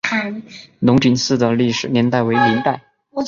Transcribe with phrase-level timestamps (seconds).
[0.79, 2.81] 龙井寺的历史年代为明代。